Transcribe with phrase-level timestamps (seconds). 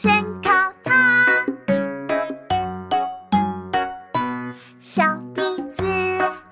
[0.00, 0.52] 全靠
[0.84, 1.44] 它。
[4.80, 5.02] 小
[5.34, 5.82] 鼻子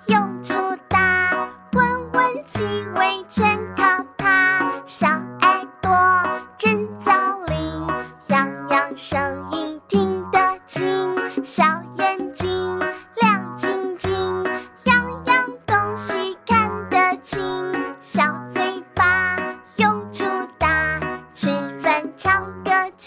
[0.09, 0.57] 用处
[0.89, 1.31] 大
[1.73, 2.65] 闻闻气
[2.97, 4.83] 味全靠它。
[4.85, 5.97] 小耳朵
[6.59, 7.13] 真叫
[7.47, 7.87] 灵
[8.27, 10.85] 样样声音听得清。
[11.45, 11.76] 小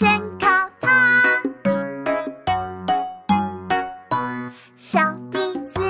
[0.00, 0.48] 全靠
[0.80, 1.42] 它。
[4.78, 4.98] 小
[5.30, 5.82] 鼻子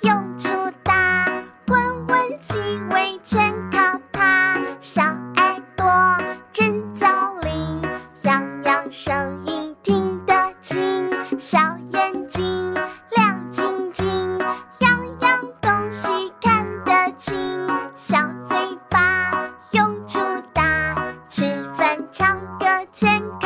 [0.00, 0.48] 用处
[0.82, 1.28] 大，
[1.68, 2.58] 闻闻气
[2.90, 4.60] 味全靠它。
[4.80, 6.18] 小耳朵
[6.52, 7.04] 真机
[7.42, 7.80] 灵，
[8.22, 11.08] 样样声音听得清。
[11.38, 11.60] 小
[11.92, 12.74] 眼睛
[13.12, 14.40] 亮晶晶，
[14.80, 17.68] 样样东西看得清。
[17.94, 19.30] 小嘴巴
[19.70, 20.18] 用处
[20.52, 20.96] 大，
[21.28, 21.44] 吃
[21.76, 23.45] 饭唱歌全靠。